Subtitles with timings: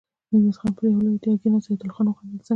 [0.31, 2.49] ميرويس خان پر يوه لويه تيږه کېناست، سيدال خان وخندل: څنګه!